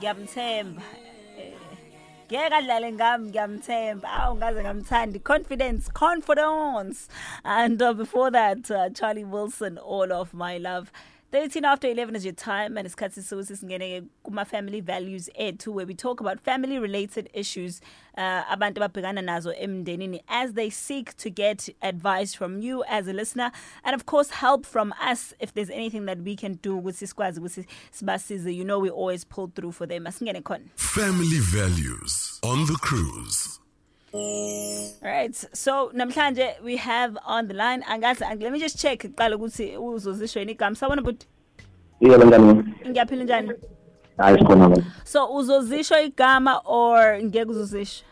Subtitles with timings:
[0.00, 0.82] ngiyamthemba.
[2.30, 4.08] Ngeke adlale ngami ngiyamthemba.
[4.08, 7.08] Awu ngaze ngamthandi confidence confidence.
[7.44, 10.90] And uh, before that uh, Charlie Wilson all of my love
[11.32, 15.86] 13 after 11 is your time and it's isikhathi singene kuma family values ethu where
[15.86, 17.80] we talk about family related issues
[18.18, 23.12] uh, abantu ababhekana nazo emndenini as they seek to get advice from you as a
[23.12, 23.52] listener
[23.84, 27.40] and of course help from us if there's anything that we can do ukuthi sikwazi
[27.40, 30.06] ukuthi sibasize you know we always pull through for them.
[30.76, 33.59] Family values on the cruise.
[34.12, 35.34] Right.
[35.52, 39.76] So namhlanje we have on the line angazi ang- let me just check qala ukuthi
[39.78, 40.76] uzozisho yini igama.
[40.76, 41.24] Sawona but
[42.00, 42.64] Yebo ngani?
[42.88, 43.52] ngiyaphila njani?
[44.18, 44.84] Hayi sikhona manje.
[45.04, 48.02] So uzozisho igama or ngeke uzozisho?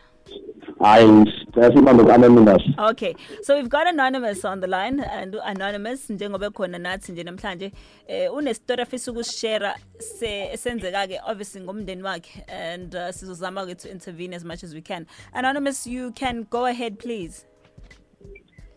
[0.79, 2.63] Hayi sasibambe ku-anonymous.
[2.91, 3.13] Okay.
[3.41, 7.71] So we've got anonymous on the line and anonymous njengoba khona nathi nje namhlanje
[8.07, 13.77] eh une story afisa ukushare se esenzeka ke obviously ngomndeni wakhe and uh, sizozama ke
[13.77, 15.05] to intervene as much as we can.
[15.33, 17.45] Anonymous you can go ahead please.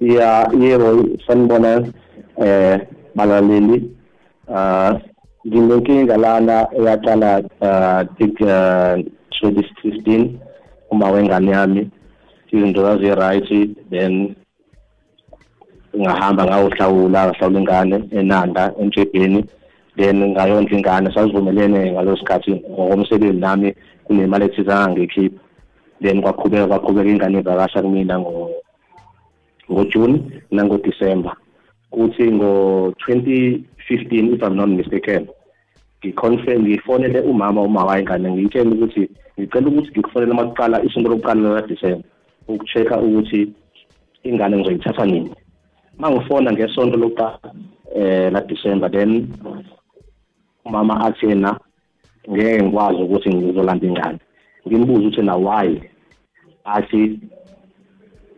[0.00, 1.92] Ya yebo sanibona
[2.36, 2.80] eh
[3.14, 3.94] balaleli.
[4.48, 4.98] Ah
[5.46, 8.98] nginenkinga lana eyaqala uh tik uh,
[9.42, 10.38] 2015
[10.90, 11.90] uma wengane yami
[12.52, 13.48] izinto zazi right
[13.90, 14.34] then
[15.96, 19.44] ngahamba ngayohlawula ngahlawula ingane enanda entshebheni
[19.96, 25.40] then ngayondla ingane sazivumelene ngalo sikhathi ngokomsebenzi nami kunemali ethize angangikhipha
[26.02, 28.50] then kwaqhubeka kwaqhubeka ingane ivakasha kumina ngo
[29.70, 30.18] ngojuni
[30.50, 31.36] nangodisemba
[31.90, 35.26] kuthi ngo-2015 if i'm not mistaken
[36.00, 39.08] ngiconfirm ngifonele umama uma wayengane ngiyitshela ukuthi
[39.38, 42.08] ngicela ukuthi ngikufonele uma kuqala isonto lokuqala ladisemba
[42.48, 43.52] uku-check-a ukuthi
[44.24, 45.30] ingane ngizoyithatha nini.
[45.98, 47.38] Uma ngifona ngesonto lokuqala
[47.94, 49.28] um ladisemba then
[50.64, 51.58] umama athi yena
[52.30, 54.18] ngeke ngikwazi ukuthi ngizolanda ingane.
[54.66, 55.80] Ngimbuza ukuthi na why?
[56.64, 57.20] Athi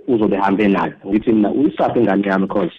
[0.08, 0.92] uzobe hambe nayo.
[1.06, 2.47] Ngithi mina uyisaphi ingane yami?
[2.47, 2.75] Cause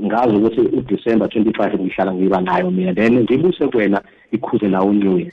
[0.00, 2.94] ngazi ukuthi uDecember 25 ngihlala ngiba nayo mina.
[2.94, 5.32] Then ngibuse kuwena ikhuze nawo new year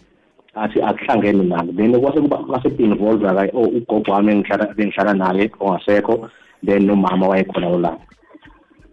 [0.56, 5.52] athi akuhlangene nalo then kwase kuba kwase involved aka oh ugogo wami engihlala bengihlala naye
[5.59, 6.30] ongasekho
[6.66, 8.06] then nomama wayekhona olapha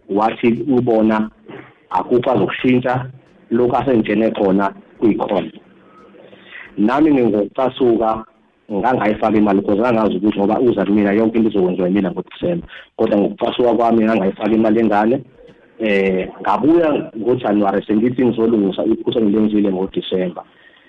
[0.09, 1.29] wathi ubona
[1.89, 3.05] akukho azokushintsha
[3.51, 5.51] lokhu asengitshene khona kuyikhona
[6.77, 8.25] nami ngingocasuka
[8.71, 12.67] ngangayifaka imali because ngangazi ukuthi ngoba uza kumina yonke into izokwenziwa yimina ngoDisemba.
[12.95, 15.21] Kodwa ngokucasuka kwami ngangayifaka imali engane.
[15.79, 20.43] Eh ngabuya ngoJanuary sengithi ngizolungisa iphutha ngilenzile ngoDisemba.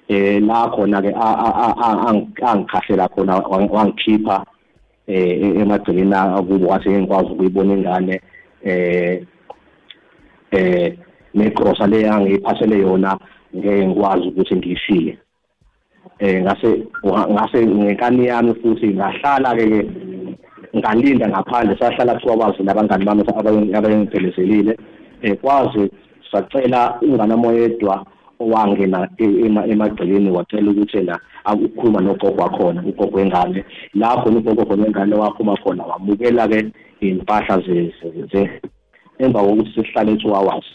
[0.08, 4.44] Eh la khona ke angikhahlela khona wangikhipha
[5.06, 8.20] eh emagcileni akubo wathi ngikwazi ukuyibona ingane
[8.64, 9.22] eh
[10.50, 10.98] eh
[11.34, 13.18] negrosa le angiyiphathele yona
[13.56, 15.18] ngeke ngikwazi ukuthi ngiyishiye
[16.18, 16.82] eh ngase
[17.30, 19.86] ngase ngekani yami futhi ngahlala ke
[20.76, 23.22] ngalinda ngaphandle sahlala kuthiwa kwazi labangani bami
[23.74, 24.78] abayengiphelezele
[25.22, 25.90] eh kwazi
[26.32, 28.06] sacela ingane moyedwa
[28.42, 29.08] owangena
[29.72, 31.18] emagcekeni wacela ukuthi na
[31.54, 33.64] ukukhuluma nogogo wakhona ugogo wengane
[33.94, 38.50] lapho ugogo khona wengane waphuma khona wamukela ke impahla ze
[39.18, 40.66] emva kokuthi sihlale 2 hours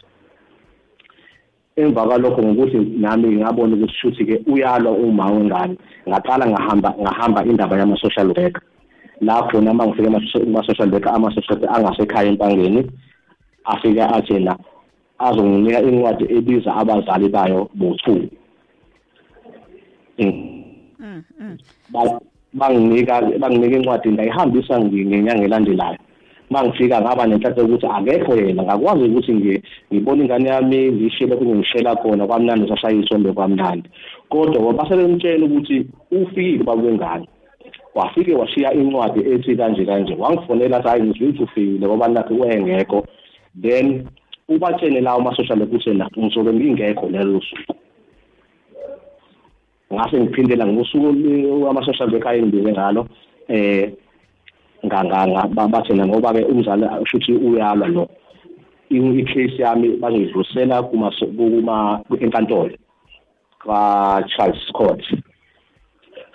[1.75, 5.75] emva kwalokho ngokuthi nami ngabona ukuthi shuthi ke uyalwa uma wengane
[6.09, 8.61] ngaqala ngahamba ngahamba indaba yama social worker
[9.21, 12.91] lapho nama ngifike ama social worker ama social worker angasekhaya empangeni
[13.65, 14.57] afike athena
[15.19, 18.05] azonginika incwadi ebiza abazali bayo bo2
[22.53, 25.97] banginika banginika incwadi ngayihambisa ngenyanga elandelayo.
[26.49, 29.61] Mangifika ngaba nenhlanhla ukuthi akekho yena ngakwazi ukuthi
[29.91, 33.89] ngibone ingane yami ngishile kungishela khona kwamnandi sashaya isombe kwamnandi.
[34.29, 37.27] Kodwa ngoba sebemtshela ukuthi ufikile bakwengane
[37.95, 43.05] wafike washiya incwadi ethi kanje kanje wangifonela sayi ngizwe ufikile ngoba nakho wengekho
[43.61, 44.07] then
[44.49, 47.73] ubatshene lawo ama-social ukuthi na ngizobe ngingekho lelo suku.
[49.93, 53.07] Ngase ngiphindela ngosuku ama-social worker ayengibize ngalo
[53.47, 53.91] eh
[55.71, 58.09] bathena ngoba ke umzali ushuthi uyalwa lo.
[58.89, 61.11] I-case yami kuma
[62.21, 62.71] enkantolo
[63.63, 65.03] kwa Charles Court.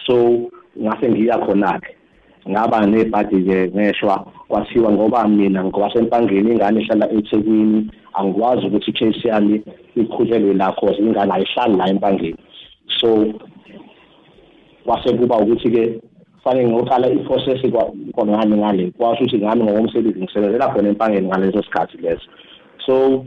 [0.06, 1.96] So ngase ngiya khona ke
[2.48, 9.62] ngaba nebhadi ke ngeshwa kwathiwa ngoba mina ngowasempangeni ingane ehlala eThekwini angikwazi ukuthi i-case yami
[9.96, 12.38] iqhubelwe la cause ingane ayihlali la empangeni.
[13.00, 13.08] So
[14.84, 16.00] kwase kuba ukuthi ke
[16.44, 17.62] fanele ngoqala i-process
[18.12, 22.26] kwangani ngale kwasho ukuthi ngami ngokomsebenzi ngisebenzela khona empangeni ngaleso sikhathi leso.
[22.86, 23.24] So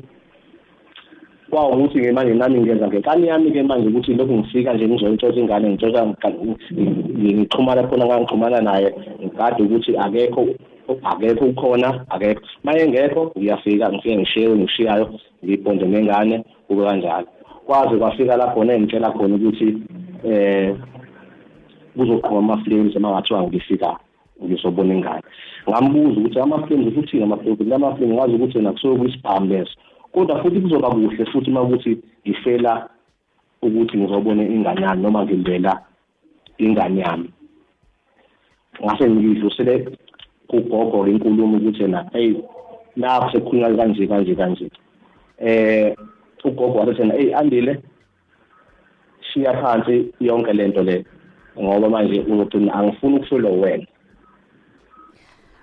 [1.50, 6.08] kwawukuthi-ke manje nami ngenza ngenkani yami-ke manje ukuthi lokhu ngifika nje ngizoyitshotha ingane ngitshotha
[7.22, 8.90] ngixhumana khona ngangixhumana naye
[9.22, 10.48] ngikade ukuthi akekho
[11.04, 12.42] akekho ukhona akekho.
[12.64, 15.10] Maye engekho ngiyafika ngifike ngishiye ngishiyayo
[15.44, 17.28] ngibhonde nengane kube kanjalo.
[17.66, 19.78] Kwaze kwafika lapho nengitshela khona ukuthi
[20.24, 20.76] eh
[21.98, 23.98] kuzoqhuma ama-flames uma ngathiwa ngifika
[24.44, 25.24] ngizobona ingane.
[25.70, 29.76] Ngambuza ukuthi ama-flames futhi ama-flames ama-flames ngazi ukuthi yena kusuke kuyisibhamu leso.
[30.16, 31.98] Kodwa futhi kuzoba kuhle futhi uma ukuthi
[32.28, 32.90] ngifela
[33.62, 35.82] ukuthi ngizobona ingane yami noma ngimbela
[36.58, 37.30] ingane yami.
[38.84, 39.98] Ngase ngidlo sele
[40.48, 42.34] kugogo inkulumo ukuthi yena hey
[42.96, 44.70] lapho sekukhulunywa kanje kanje kanje.
[45.40, 45.96] Eh
[46.44, 47.82] ugogo wathi yena hey andile
[49.22, 51.06] shiya phansi yonke lento le
[51.60, 53.88] ngoba manje uzogcina angifuni ukuhlolwa wena.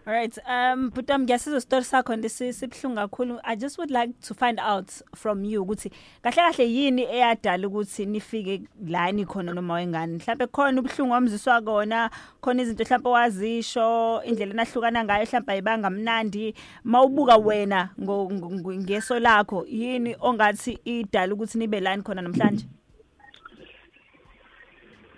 [0.05, 0.37] All right.
[0.49, 3.41] Um Butam ngiyasizwa story sakho ndisibhlungu kakhulu.
[3.45, 8.07] I just would like to find out from you ukuthi kahle kahle yini eyadala ukuthi
[8.07, 10.19] nifike la ni khona noma wengane.
[10.19, 12.11] Mhlawumbe khona ubhlungu wamziswa kona,
[12.41, 16.55] khona izinto mhlawumbe wazisho, indlela nahlukana ngayo mhlawumbe ayibanga mnandi.
[16.85, 22.67] Mawubuka wena ngeso lakho yini ongathi idala ukuthi nibe la ni khona namhlanje?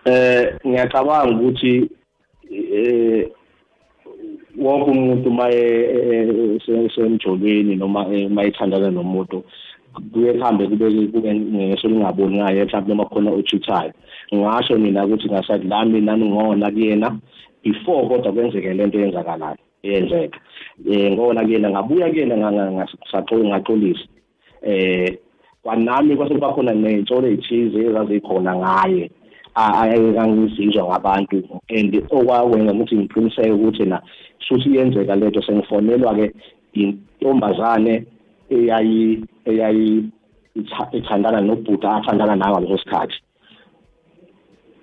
[0.04, 1.90] Eh ngiyacabanga ukuthi
[2.50, 3.30] eh
[4.58, 5.64] wonke umuntu maye
[6.94, 9.44] semjolweni noma mayithandana nomuntu
[10.12, 13.92] kuye kuhambe kube kube ngeso lingaboni ngayo mhlawumbe noma khona othuthayo
[14.34, 17.18] ngasho mina ukuthi ngasathi lami nami ngona kuyena
[17.62, 20.38] before kodwa kwenzeke lento eyenzakalayo eyenzeka.
[20.90, 24.06] Eh ngona kuyena ngabuya kuyena ngasaxoxa ngaxolisa.
[24.62, 25.18] Eh
[25.62, 29.10] kwanami kwase kuba khona ney'ntsholo ey'thize ezazikhona ngaye.
[29.54, 34.02] Angizizwa ngabantu and okwakwenza ukuthi ngiqiniseke ukuthi na
[34.48, 36.26] futhi iyenzeka lento sengifonelwa ke
[36.72, 38.04] intombazane
[38.50, 40.10] eyayi eyayi
[40.92, 43.16] ithandana nobhuda athandana nayo ngaleso sikhathi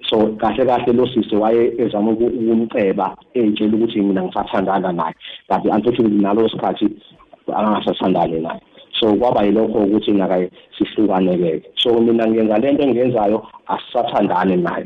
[0.07, 5.15] so kahle kahle lo sisi waye ezama ukumceba eyitshela ukuthi mina ngisathandana naye
[5.47, 6.87] kanti unfortunately nalo sikhathi
[7.47, 8.61] angasathandani naye
[9.01, 14.85] so kwaba yilokho ukuthi nakaye sihlukane-ke so mina ngenza lento engiyenzayo asisathandane naye.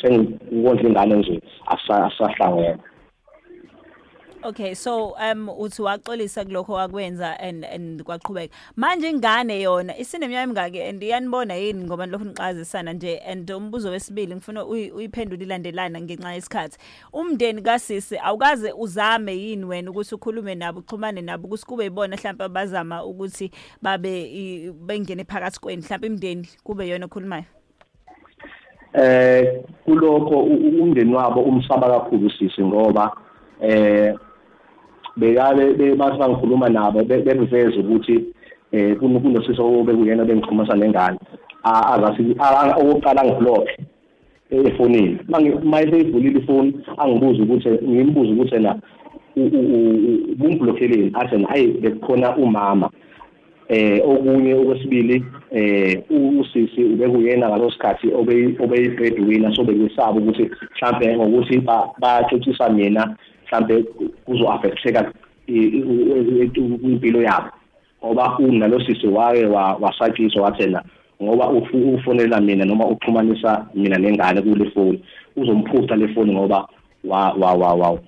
[0.00, 2.78] Sengikondla ingane nje asisahlangene
[4.44, 8.54] Okay so um uthi waxolisa kulokho wakwenza and and kwaqhubeka.
[8.76, 14.34] Manje ingane yona isineminyaka emingaki and iyanibona yini ngoba lokho niqazisana nje and umbuzo wesibili
[14.34, 16.78] ngifuna uyiphendule ilandelana ngenxa yesikhathi.
[17.12, 22.48] Umndeni kasisi awukaze uzame yini wena ukuthi ukhulume nabo uxhumane nabo ukuthi kube yibona mhlawumbe
[22.48, 23.50] bazama ukuthi
[23.82, 27.44] babe bengene phakathi kweni mhlawumbe imndeni kube yona okhulumayo?
[28.94, 33.16] Eh kulokho umndeni wabo umsaba kakhulu sisi ngoba
[33.60, 34.14] eh
[35.16, 38.24] bekabe bathi ngikhuluma nabo bebeveza ukuthi
[38.72, 41.18] eh kunosisi obekuyena bengikhulumisa nengane
[41.64, 42.36] azathi
[42.80, 43.68] okokuqala ngiblock
[44.50, 45.18] efonini.
[45.28, 48.76] Manje seyivulile ifoni angibuza ukuthi ngimbuza ukuthi na
[50.44, 52.90] umblokeleni athi hayi bekukhona umama.
[53.68, 58.12] Eh okunye okwesibili eh usisi ubekuyena ngalosikhathi
[58.62, 61.62] obeyibreadwinner so bekusaba ukuthi mhlambe ngokuthi
[62.00, 63.16] baxoxisa mina
[63.52, 63.82] mhlambe
[64.24, 65.12] kuzo affecteka
[65.46, 67.50] impilo yabo.
[68.04, 69.44] Ngoba unalo sisi wake
[69.80, 70.82] wasatshiswa wathena
[71.22, 71.50] ngoba
[71.94, 75.00] ufonela mina noma uxhumanisa mina nengane kule phone
[75.36, 76.68] uzomphuca le phone ngoba
[77.04, 77.98] wa wa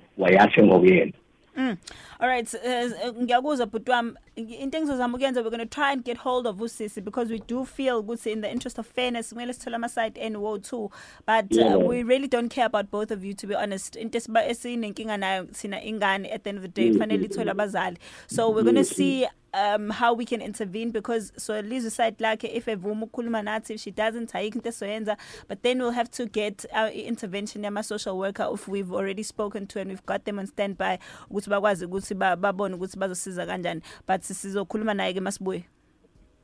[2.19, 2.19] wa wayathe ngokuyena.
[2.19, 5.91] All right, eh, eh, ngiyakuzwa but um, wami into engizozama ukuyenza we're going to try
[5.91, 9.33] and get hold of usisi because we do feel ukuthi in the interest of fairness
[9.33, 10.91] kumele sithola ama side and woe too.
[11.25, 13.95] But uh, we really don't care about both of you to be honest.
[13.95, 17.01] Into esinenkinga nayo sina ingane at the end of the day mm-hmm.
[17.01, 17.97] fanele ithola abazali.
[18.27, 18.95] So we're going to mm-hmm.
[18.95, 23.71] see um how we can intervene because so Lizwe side like if evuma ukukhuluma nathi
[23.71, 25.17] if she doesn't ayikho into esoyenza
[25.47, 29.23] but then we'll have to get uh, our intervention yama social worker if we've already
[29.23, 30.99] spoken to and we've got them on standby
[31.31, 35.65] ukuthi bakwazi ukuthi babone ukuthi bazosiza kanjani but sizokhuluma naye ke masibuye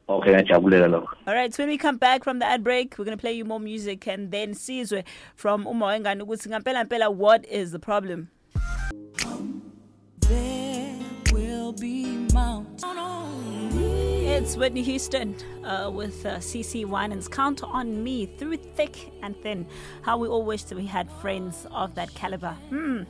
[0.10, 1.16] Okay, ngiyajabulela lokho.
[1.26, 3.32] All right, so when we come back from the ad break, we're going to play
[3.32, 7.80] you more music and then Sizwe from Uma Wengane ukuthi ngempela ngempela what is the
[7.80, 8.30] problem?
[10.20, 11.00] There
[11.32, 12.82] will be mountains.
[14.42, 17.28] It's Whitney Houston uh, with uh, CC Winans.
[17.28, 19.68] Count on me through thick and thin.
[20.02, 22.58] How we all wish that we had friends of that caliber.
[22.70, 23.04] Hmm.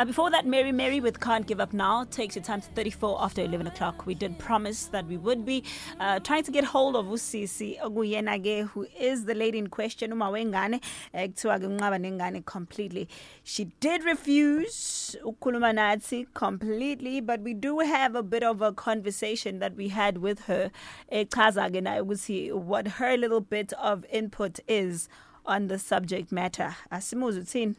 [0.00, 3.22] Uh, before that, Mary Mary with Can't Give Up Now takes your time to 34
[3.22, 4.06] after 11 o'clock.
[4.06, 5.62] We did promise that we would be
[6.00, 10.30] uh, trying to get hold of Usisi Oguyenage, who is the lady in question, Uma
[10.30, 10.80] Wengane,
[11.14, 13.10] kuthiwa nengane completely.
[13.44, 19.58] She did refuse ukukhuluma nathi completely, but we do have a bit of a conversation
[19.58, 20.70] that we had with her.
[21.12, 25.10] Nayo ukuthi what her little bit of input is
[25.44, 26.74] on the subject matter.
[26.90, 27.76] Asimuzu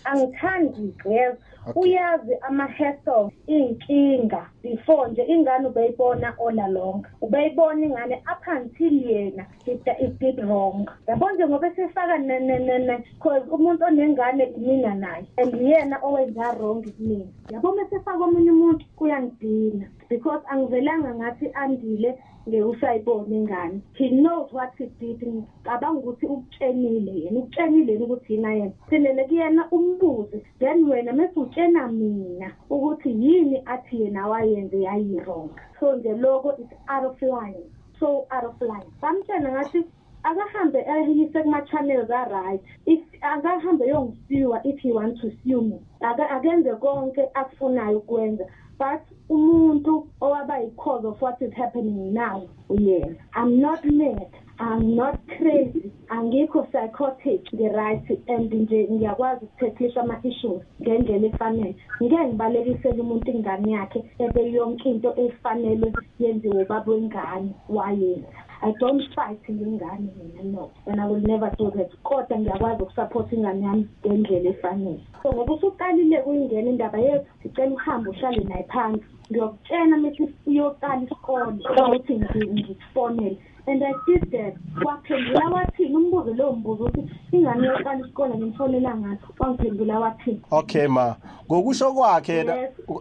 [0.00, 0.10] uthini?
[0.10, 1.36] angithandi igqeza
[1.74, 7.06] uyazi ama-hassle iy'nkinga before nje ingane ubeyibona all along.
[7.20, 10.88] Ubeyibona ingane up until yena it, it did wrong.
[11.08, 17.72] Yabo nje ngoba esefaka cause umuntu onengane mina naye and yena owenza wrong kumina yabo
[17.72, 22.18] mesefaka omunye umuntu kuyangidina because angivelanga ngathi andile
[22.48, 23.80] ngewusayibona ingane.
[23.94, 25.22] He knows what he did.
[25.22, 28.72] Ngicabanga ukuthi ukutshenile yena ukutshenile yena ukuthi yina yena.
[28.88, 35.50] Sindele kuyena umbuze then wena mase utshena mina ukuthi yini athi yena wayenze yayi-wrong.
[35.80, 37.64] So nje loko is out of line
[38.02, 38.90] so out of line.
[39.00, 39.84] Samtshena ngathi
[40.24, 42.60] akahambe ayise kuma-channels a-right.
[42.86, 48.44] If akahambe yongisiwa if he want to sue me akenze konke akufunayo ukwenza.
[48.78, 55.18] But umuntu owaba yi-cause of what is happening now uyena i'm not mad I'm not
[55.38, 55.90] crazy.
[56.10, 61.76] Angikho psychotic nge-right and nje ngiyakwazi ukuthethisha ama-issues ngendlela efanele.
[62.02, 68.28] Ngeke ngibalekisele umuntu ingane yakhe ebe yonke into efanele yenziwe ubaba wengane wayenza
[68.64, 70.70] I don't fight ngengane mina no.
[70.86, 71.90] And I will never do that.
[72.04, 75.00] Kodwa ngiyakwazi ukusupport ingane yami ngendlela efanele.
[75.22, 79.04] So ngoba usuqalile kuyingena indaba yethu ngicela uhambe uhlale naye phansi.
[79.30, 82.12] Ngiyokutshena mase uyoqala isikole ukuthi
[82.52, 84.54] ngikufonele and I did that.
[84.84, 89.24] Waphendula wathini umbuzo lowo mbuzo ukuthi ingane yoqala isikole ngimfonela ngathi?
[89.38, 91.16] Wangiphendula wathini okay ma.
[91.46, 92.44] Ngokusho kwakhe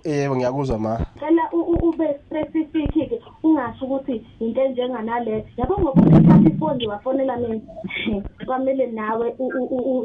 [0.03, 1.05] yebo ngiyakuzwa ma.
[1.19, 5.45] Cela ube specific ke ungasho ukuthi into enjenganale.
[5.57, 7.61] Yabo ngoba uthatha ifoni wafonela mina
[8.45, 9.35] kwamele nawe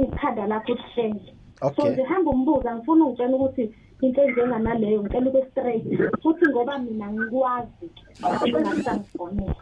[0.04, 1.90] ikhanda lakho uhlenge so Okay.
[1.90, 5.84] nje hamba umbuza ngifuna ungitshela ukuthi into enjenganaleyo ngicela ube straight.
[6.22, 9.54] Futhi ngoba mina ngikwazi ngasangifonela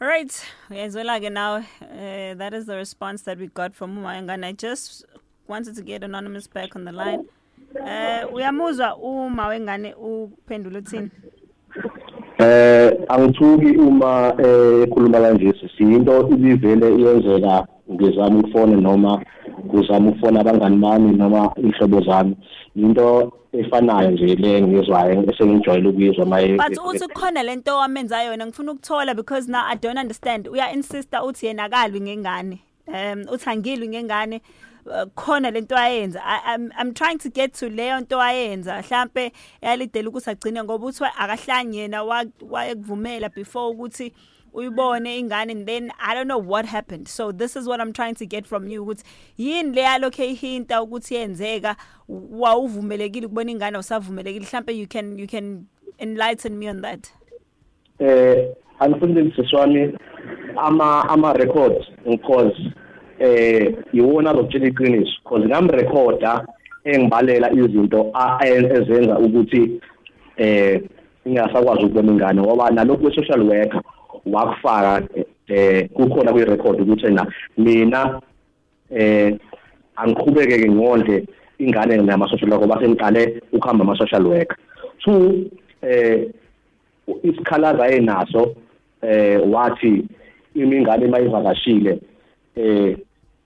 [0.00, 1.56] All right, uyayizwela ke now.
[1.56, 4.44] Uh, that is the response that we got from Umayengane.
[4.44, 5.04] I just
[5.48, 7.24] wanted to get anonymous back on the line.
[7.80, 11.10] Uh, uyamuzwa uma wengane uphendula uthini?
[12.38, 19.22] eh angithuki uma eh, ekhuluma kanje siyinto ibivele iyenzeka ngizama ukufona noma
[19.70, 22.36] kuzama ukufona abangani bami noma ihlobo zami
[22.76, 28.72] into efanayo nje le ngizwayo esengijwayele ukuyizwa maye But uthi khona lento wamenza yona ngifuna
[28.72, 30.48] ukuthola because now I don't understand.
[30.48, 32.58] Uya insister uthi yena akalwi ngengane.
[32.88, 34.40] Um uthi angilwi ngengane.
[34.86, 39.32] uh, khona lento ayenza I- I'm I'm trying to get to leyo nto ayenza mhlambe
[39.62, 44.12] yalidela ukuthi agcine ngoba uthi akahlanye yena wa- wayekuvumela before ukuthi
[44.54, 47.08] uyibone ingane and then I don't know what happened.
[47.08, 49.02] So this is what I'm trying to get from you ukuthi
[49.38, 51.76] yini le yalokho ihinta ukuthi yenzeka?
[52.08, 55.66] Wawuvumelekile ukubona ingane usavumelekile mhlambe you can you can
[55.98, 57.10] enlighten me on that.
[57.98, 59.98] Eh unfortunately siswami
[60.56, 62.56] ama ama records because
[63.18, 66.46] eh iwona lokutshela iqiniso because ngamrecorda
[66.84, 69.80] engibalela izinto a- e- ezenza ukuthi
[70.36, 70.82] eh
[71.26, 73.82] ingasakwazi ukubona ingane ngoba nalokhu we-social worker
[74.26, 75.02] wakufaka
[75.48, 77.26] eh kukhona kwi-record ukuthi na
[77.58, 78.20] mina
[78.90, 79.36] eh
[79.96, 81.24] angiqhubeke ke ngondle
[81.58, 84.56] ingane nama-social worker ngoba sengiqale ukuhamba ama-social worker
[84.98, 85.50] two
[85.82, 86.28] eh
[87.22, 88.54] isikhalaza enaso
[89.02, 90.04] eh wathi
[90.54, 91.98] imingane mayivakashile
[92.56, 92.96] eh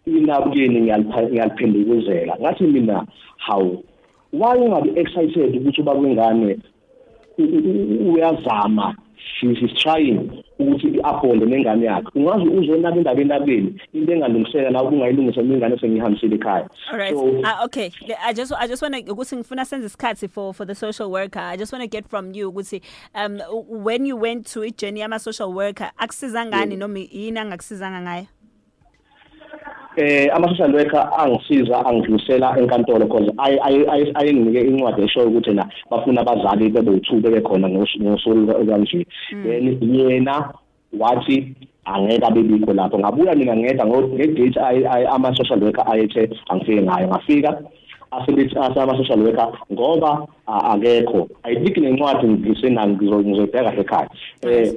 [0.07, 2.37] inabukeni ngiyaliphendukuzela.
[2.41, 3.07] Ngathi mina
[3.37, 3.85] hawu
[4.33, 6.61] why ungabe excited ukuthi uba kwingane u- u- u-
[7.39, 8.95] uyazama
[9.41, 15.41] she is trying ukuthi abonde nengane yakhe ungaze uzonaba indaba endabeni into engalungiseka nawe ungayilungisa
[15.41, 17.15] ingane sengihambisile ekhaya right.
[17.15, 17.91] so Uh, okay.
[18.25, 21.41] I just I just want to ukuthi ngifuna senze isikhathi for for the social worker.
[21.41, 22.83] I just want to get from you ukuthi
[23.15, 28.01] um when you went to i journey ama social worker akusiza ngani noma yini angakusizanga
[28.01, 28.27] ngayo?
[29.99, 33.31] Eh ama-social worker angisiza angidlulisela enkantolo because
[34.15, 39.07] ayenginike incwadi eshoyo ukuthi na bafuna abazali bebe u-two bebe khona ngos- ngosuku kanje
[39.43, 40.53] then yena
[40.99, 42.99] wathi angeke abebikho lapho.
[42.99, 47.09] Ngabuya mina ngedwa ngo- ngedate ay- ay- ama-social worker ayethe angifike ngayo.
[47.09, 47.59] Ngafika
[48.11, 51.29] asebethi ama-social worker ngoba a- akekho.
[51.43, 54.09] Ayidiki nencwadi ngisenayo ngizo- ngizoyibheka kahle ekhaya
[54.43, 54.73] eh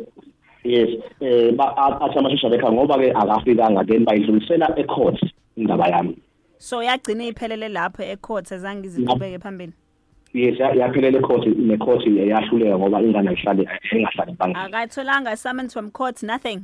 [0.64, 0.90] yes.
[1.22, 5.20] Eh athi ama-social worker ngoba ke akafikanga then bayidlulisela e-court
[5.58, 6.18] indaba yami.
[6.58, 9.74] So yagcina iphelele lapho ecourt azange iziqhubeke phambili?
[10.34, 16.24] Yes ya- yaphelela ecourt necourt yahluleka ngoba ingane ayihlale engahlali ebangeni akatholanga summons from court
[16.24, 16.62] nothing?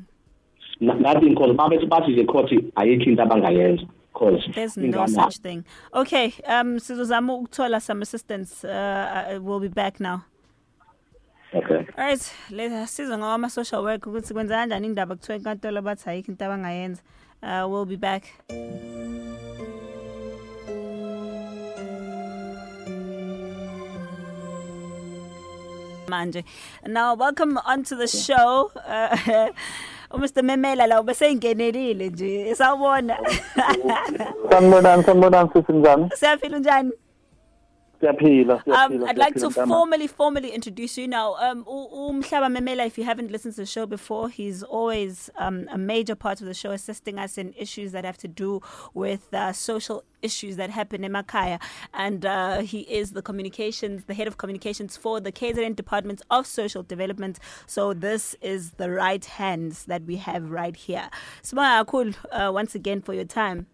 [0.79, 5.63] Nothing because babethi bathi nje court ayikho into abangayenza because there's no such thing.
[5.93, 8.69] Okay um sizozama ukuthola some assistance uh,
[9.35, 10.23] uh, we'll be back now.
[11.53, 16.31] Okay Alright, letha siza ngama social work ukuthi kwenza kanjani indaba kuthiwa enkantolo bathi ayikho
[16.31, 17.01] into abangayenza.
[17.43, 18.23] Uh we'll be back.
[26.07, 26.43] Manje.
[26.85, 28.71] Now welcome onto the show.
[28.75, 29.49] Uh,
[30.17, 32.55] Mr Memela la ubeseyingenelile nje.
[32.55, 33.17] Sawubona.
[34.49, 36.09] Sanibonani, sanibonani sisi njani?
[36.15, 36.91] Siyaphila njani?
[38.67, 39.03] Um.
[39.05, 41.35] I'd like to formally, formally introduce you now.
[41.35, 45.77] Um, Umhlaba Memela, if you haven't listened to the show before, he's always um, a
[45.77, 48.61] major part of the show, assisting us in issues that have to do
[48.93, 51.61] with uh, social issues that happen in Makaya.
[51.93, 56.45] And uh, he is the communications, the head of communications for the KZN Department of
[56.45, 57.39] Social Development.
[57.65, 61.09] So this is the right hands that we have right here.
[61.43, 63.67] Sibonga kakhulu uh, once again for your time.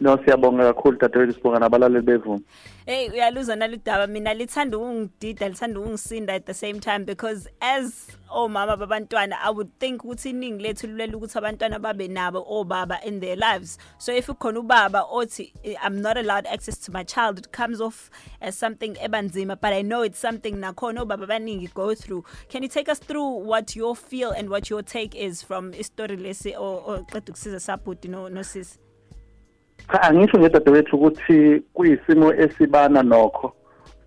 [0.00, 2.40] No, siyabonga kakhulu dadewethu sibonga nabalaleli bevuma.
[2.86, 8.76] Hey uyaluza nalidaba mina lithanda ukungidida lithanda ukungisinda at the same time because as omama
[8.76, 13.36] babantwana I would think ukuthi iningi lethu lulela ukuthi abantwana babe nabo obaba in their
[13.36, 13.78] lives.
[13.98, 17.80] So if ukhona ubaba othi "Eh, I'm not allowed access to my child it comes
[17.80, 18.08] off
[18.40, 22.24] as something ebanzima but I know it's something nakhona obaba baningi go through.
[22.48, 26.16] Can you take us through what your feel and what your take is from istory
[26.16, 28.78] lesi or or qeda ukusiza support no no sis
[29.92, 33.52] Cha angisho nje dadewethu ukuthi kuyisimo esibana nokho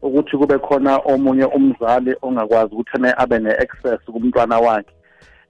[0.01, 4.93] ukuthi kube khona omunye umzali ongakwazi ukuthi ene abe ne-access kumntwana wakhe.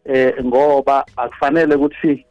[0.05, 2.25] Eh ngoba akufanele ukuthi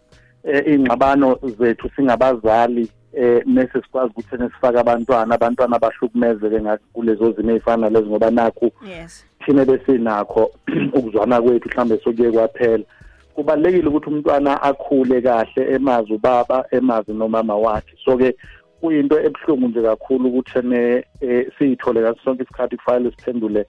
[0.44, 7.90] eh, ingxabano zethu singabazali eh mase sikwazi ukuthi nesifaka abantwana abantwana bahlukumezeke ngakulezo zimo ezifana
[7.90, 10.50] nalezi ngoba nakhu yes thina besinakho
[10.94, 12.84] ukuzwana kwethu mhlambe sokuye kwaphela
[13.34, 17.94] kubalekile ukuthi umntwana akhule kahle emazi ubaba emazi nomama wakhe.
[18.04, 18.36] So ke
[18.80, 23.66] kuyinto ebuhlungu nje kakhulu ukuthi ne eh, siyithole ngaso sonke isikhathi kufanele siphendule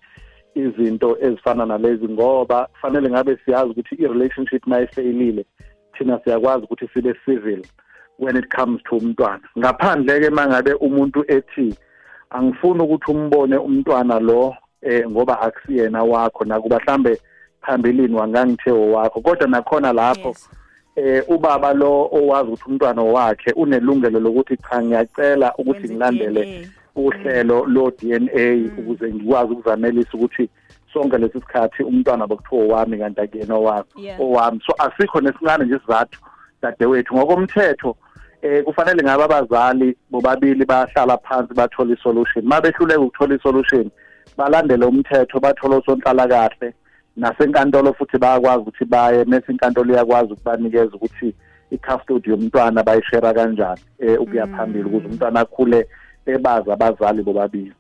[0.56, 5.46] izinto ezifana nalezi ngoba kufanele ngabe siyazi ukuthi i-relationship mayifeyilile
[5.98, 7.62] thina siyakwazi ukuthi sibe civil
[8.20, 9.44] when it comes to umntwana.
[9.58, 11.76] Ngaphandle-ke mangabe umuntu ethi
[12.30, 17.20] angifuni ukuthi umbone umntwana lo eh ngoba akusiyena wakho nakuba mhlambe
[17.62, 20.50] phambilini wangangithe wakho kodwa nakhona lapho yes.
[20.96, 27.92] eh ubaba lo owazi ukuthi umntwana wakhe unelungelo lokuthi cha ngiyacela ukuthi ngilandele uhlelo lo
[27.92, 30.50] DNA ukuze ngikwazi ukuzamelisa ukuthi
[30.94, 33.86] sonke lesi sikhathi umntwana bokuthiwa wami kanti akuyena owami
[34.20, 34.62] owami.
[34.66, 36.20] So asikho nesincane nje isizathu
[36.62, 37.16] dadewethu.
[37.16, 37.96] Ngokomthetho
[38.42, 42.46] eh kufanele ngabe abazali bobabili bahlala phansi bathola isolution.
[42.46, 43.90] Mabehluleka ukuthola isolution
[44.38, 46.74] balandele umthetho bathola usonhlala kahle
[47.18, 51.36] nasenkantolo futhi bayakwazi ukuthi baye mase inkantolo iyakwazi ukubanikeza ukuthi
[51.72, 55.88] i-custody yomntwana bayishera kanjani eh ukuya phambili ukuze umntwana akhule
[56.26, 57.74] ebazi abazali bobabili.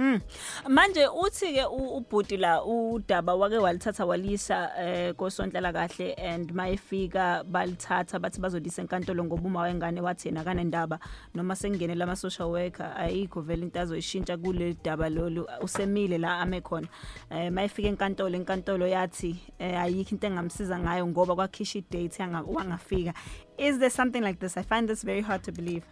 [0.00, 0.20] Mm.
[0.68, 8.18] Manje uthi ke ubhuti la udaba wake walithatha walisa eh kosonhlala kahle and mayifika balithatha
[8.18, 10.98] bathi bazolisa enkantolo ngoba uma wengane wathi yena kanendaba
[11.34, 16.60] noma sengenela ama social worker ayikho vele into azoyishintsha kule daba lolu usemile la ame
[16.62, 16.88] khona.
[17.30, 23.12] Eh mayifika enkantolo enkantolo yathi eh, ayikho into engamsiza ngayo ngoba kwakhisha i-date wangafika.
[23.58, 24.56] Is there something like this?
[24.56, 25.84] I find this very hard to believe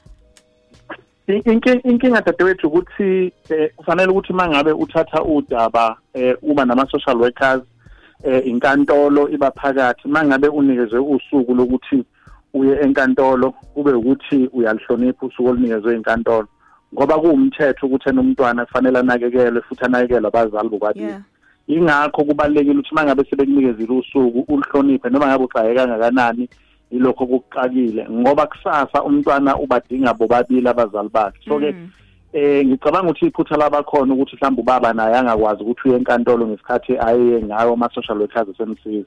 [1.29, 7.63] inkinga dadewethu ukuthi eh, kufanele ukuthi mangabe uthatha udaba eh, uma nama social workers
[8.25, 12.05] eh, inkantolo iba phakathi mangabe unikezwe usuku lokuthi
[12.55, 16.49] uye enkantolo kube ukuthi uyalihlonipha usuku olunikezwe inkantolo.
[16.95, 21.07] Ngoba kuwumthetho ukuthi enomntwana kufanele anakekelwe futhi anakekelwe abazali bobabili.
[21.07, 21.23] Yeah.
[21.67, 26.49] Ingakho kubalekile ukuthi mangabe sebekunikezile usuku ulihloniphe noma ngabe uxaye kangakanani
[26.91, 31.39] ilokho kuxakile ngoba kusasa umntwana ubadinga bobabili abazali bakhe.
[31.49, 31.91] So ke Mm.
[32.33, 37.43] eh ngicabanga ukuthi iphutha labakhona ukuthi mhlawumbe ubaba naye angakwazi ukuthi uye enkantolo ngesikhathi ayeye
[37.43, 39.07] ngayo ama social workers esemsiza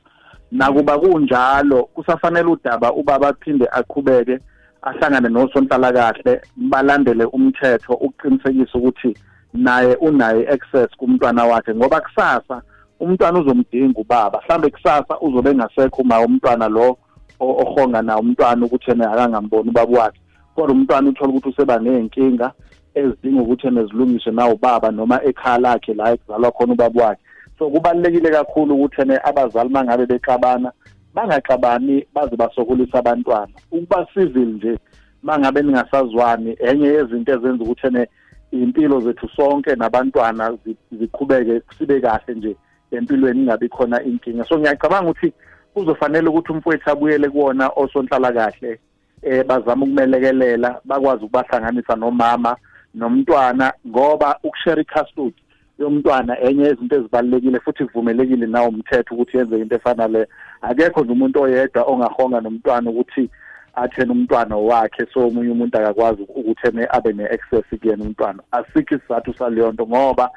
[0.52, 4.40] nakuba kunjalo kusafanele udaba ubaba aphinde aqhubeke
[4.82, 9.18] ahlangane nosonhlala kahle balandele umthetho ukuqinisekisa ukuthi
[9.54, 11.76] naye unaye access kumntwana wakhe.
[11.76, 12.62] Ngoba kusasa
[13.00, 16.98] umntwana uzomdinga ubaba mhlambe kusasa uzobe engasekho uma umntwana lo o-
[17.42, 20.20] ohonga na umntwana ukuthi yena akangamboni ubaba wakhe.
[20.56, 22.52] Kodwa umntwana uthola ukuthi useba ney'nkinga
[22.96, 27.22] ezidinga ukuthi yena zilungiswe na ubaba noma ekhaya lakhe la ekuzalwa khona ubaba wakhe.
[27.60, 30.72] So kubalulekile kakhulu ukuthi yena abazali mangabe bexabana
[31.14, 33.54] bangaxabani baze basokolisa abantwana.
[33.72, 34.78] Ukuba civil nje
[35.24, 38.08] mangabe ningasazwani enye yezinto ezenza ukuthi ene
[38.52, 42.56] impilo zethu sonke nabantwana zi- ziqhubeke sibe kahle nje
[42.92, 44.44] empilweni ingabi khona inkinga.
[44.46, 45.34] So ngiyacabanga ukuthi
[45.74, 48.80] kuzofanele ukuthi umfowethu abuyele kuwona osonhlala kahle
[49.22, 52.56] eh bazama ukumelekelela bakwazi ukubahlanganisa nomama
[52.94, 55.36] nomntwana ngoba ukushare custody
[55.80, 60.28] yomntwana enye yezinto ezibalekile futhi kuvumelekile nawo umthetho ukuthi yenze into efana le.
[60.62, 63.30] Akekho nje umuntu oyedwa ongahonga nomntwana ukuthi
[63.76, 68.44] athena umntwana wakhe so omunye umuntu akakwazi ukuthi abe ne-access kuyena umntwana.
[68.52, 70.30] Asikho isizathu saleyo nto ngoba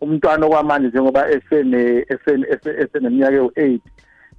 [0.00, 3.82] umntwana okwamanje njengoba esene esene ese- eseneminyaka ewu-eight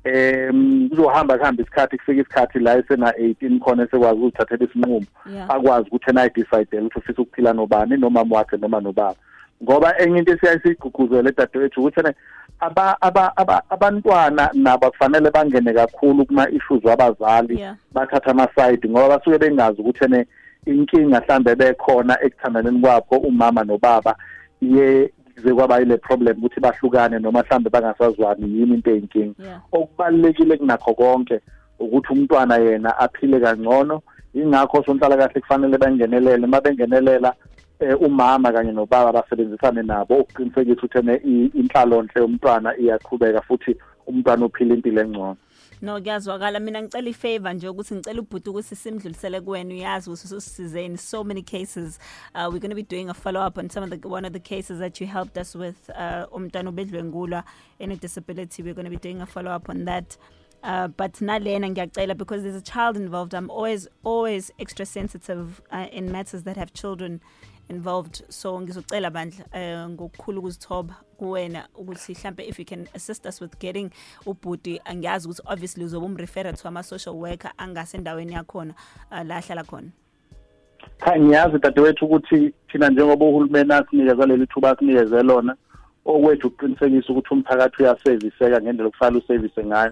[0.05, 5.05] um kuzohamba kuhamba isikhathi kufika isikhathi la esena-eighteen khona esekwazi ukuzithathela isinqumo.
[5.49, 9.15] Akwazi ukuthi ena ayidicayidele ukuthi ufisa ukuphila nobani nomama wakhe noma nobaba.
[9.63, 12.13] Ngoba enye into esiyayisiyigqugquzele dadewethu ukuthi ene
[12.59, 19.37] aba aba aba abantwana nabo kufanele bangene kakhulu kuma issues wabazali bathatha ama-side ngoba basuke
[19.37, 20.25] bengazi ukuthi ene
[20.65, 24.15] inkinga mhlambe bekhona ekuthandaneni kwakho umama nobaba
[24.61, 29.43] iye kuze kwaba yile problem ukuthi bahlukane noma mhlambe bangasazwani yini into eyinkinga.
[29.43, 29.61] Yeah.
[29.71, 31.39] okubalulekile kunakho konke
[31.79, 34.01] ukuthi umntwana yena aphile kangcono.
[34.33, 37.33] Ingakho sonhlala kahle kufanele bangenelele uma bengenelela
[37.79, 43.75] eh, umama kanye nobaba basebenzisane nabo ukuqinisekisa ukuthi ene i- inhlalonhle yomntwana iyaqhubeka futhi
[44.07, 45.35] umntwana uphila impilo engcono.
[45.81, 49.73] No kuyazwakala mina ngicela ifavor nje ukuthi ngicela ubhuti ukuthi simdlulisele kuwena.
[49.73, 51.99] Uyazi ukuthi so many cases
[52.35, 54.33] uh, we're going to be doing a follow up on some of the one of
[54.33, 57.43] the cases that you helped us with uh, umntwana obedlwengulwa
[57.79, 58.63] in a disability.
[58.63, 60.17] We're going to be doing a follow up on that.
[60.63, 65.87] Uh, but nalena ngiyacela because there's a child involved i'm always always extra sensitive uh,
[65.91, 67.19] in matters that have children
[67.71, 68.23] involved.
[68.29, 73.59] So ngizocela bandla uh, ngokukhulu ukuzithoba kuwena ukuthi mhlambe if you can assist us with
[73.59, 73.89] getting
[74.25, 78.73] ubhuti angiyazi ukuthi obviously uzobe umrefera to ama-social worker angasendaweni yakhona
[79.11, 79.89] uh, la ahlala khona.
[81.05, 85.55] Cha ngiyazi dadewethu ukuthi thina njengoba uhulumeni asinikeza leli thuba asinikeze lona.
[86.05, 89.91] Okwethu ukuqinisekisa ukuthi umphakathi uyaseviseka ngendlela okufanele usevise ngayo.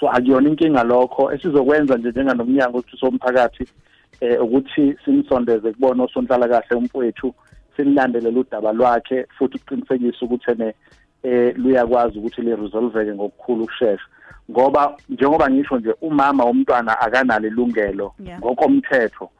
[0.00, 3.68] So akuyona inkinga lokho esizokwenza nje njenganomnyango ukuthi somphakathi.
[4.20, 7.34] Eh ukuthi simsondeze kubona osonhlala kahle umfowethu
[7.76, 10.74] simlandelele udaba lwakhe futhi uqinisekise ukuthi ene
[11.22, 14.06] eh luyakwazi ukuthi li resolveke ngokukhulu ukusheshsha
[14.50, 18.40] ngoba njengoba ngisho nje umama womntwana akanalo ilungelo Yeah.
[18.40, 19.30] ngokomthetho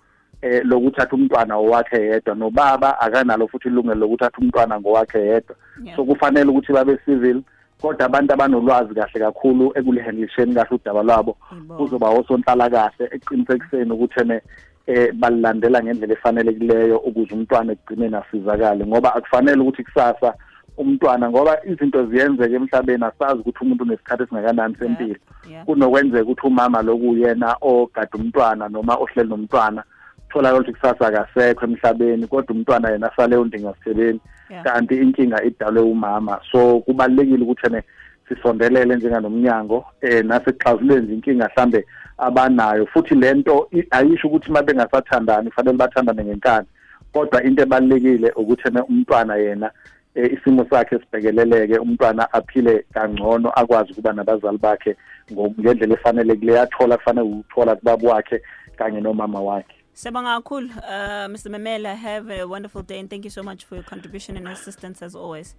[0.42, 5.96] eh lokuthatha umntwana owakhe yedwa nobaba akanalo futhi ilungelo lokuthatha umntwana ngowakhe yedwa Yeah.
[5.96, 7.42] so kufanele ukuthi babe civil
[7.80, 11.74] kodwa abantu abanolwazi kahle kakhulu ekulihandlisheni kahle udaba lwabo Yebo.
[11.76, 14.42] kuzoba osonhlala kahle eqinisekiseni ukuthi ene
[14.86, 20.34] eh balilandela ngendlela efanelekileyo ukuze umntwana egcine nasizakale ngoba akufanele ukuthi kusasa
[20.78, 25.64] umntwana ngoba izinto ziyenzeka emhlabeni asazi ukuthi umuntu unesikhathi esingakanani sempilo yeah.
[25.64, 29.82] kunokwenzeka ukuthi umama lokuyena ogada umntwana noma ohleli nomntwana
[30.30, 34.37] tholakala ukuthi kusasa akasekho emhlabeni kodwa umntwana yena asale undingasithebeni Yeah.
[34.64, 36.40] Kanti inkinga idalwe umama.
[36.52, 37.82] So kubalulekile ukuthi ene
[38.28, 41.86] sisondelele njenganomnyango eh nasekuxazuleni nje inkinga mhlambe
[42.18, 42.86] abanayo.
[42.86, 46.66] Futhi lento i- ayisho ukuthi uma bengasathandani kufanele bathandane ngenkani.
[47.12, 49.70] Kodwa into ebalulekile ukuthi ene umntwana yena
[50.14, 54.96] eh, isimo sakhe sibhekeleleke umntwana aphile kangcono akwazi ukuba nabazali bakhe
[55.32, 58.42] ngo- ngendlela efanelekileyo athola kufanele ukuthola kubaba wakhe
[58.76, 59.74] kanye nomama wakhe.
[59.98, 63.74] Siyabonga kakhulu uh, Mr Memela have a wonderful day and thank you so much for
[63.74, 65.56] your contribution and assistance as always.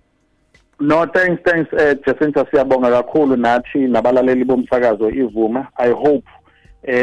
[0.80, 2.46] No thanks thanks eh Jacinta.
[2.46, 5.68] Siyabonga kakhulu nathi nabalaleli bomsakazo ivuma.
[5.78, 6.24] I hope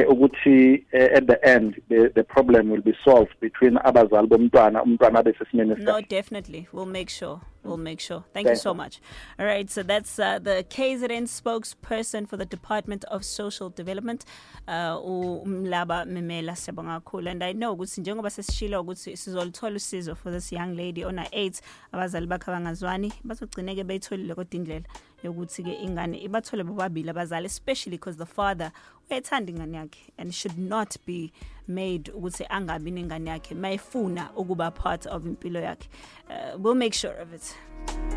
[0.08, 5.18] ukuthi eh, at the end the the problem will be solved between abazali bomntwana umntwana
[5.18, 6.68] abe sesimeni No, definitely.
[6.72, 7.40] We'll make sure.
[7.62, 8.24] We'll make sure.
[8.32, 9.00] Thank you so much.
[9.38, 14.24] All right, so that's uh, the KZN spokesperson for the Department of Social Development,
[14.68, 17.30] uh, uMlaba Memela siyabonga kakhulu.
[17.30, 21.60] And I know ukuthi njengoba sesishilo ukuthi sizolithola usizo for this young lady ona 8
[21.92, 24.84] abazali bakhe abangazwani bazogcine ke beyitholile kodwa indlela
[25.26, 28.72] yokuthi ke ingane ibathole bobabili abazali especially because the father
[29.10, 31.32] uyayithanda ingane yakhe and should not be
[31.68, 35.88] made ukuthi angabi nengane yakhe mayefuna ukuba part of impilo yakhe.
[36.30, 37.54] Uh, we'll make sure of it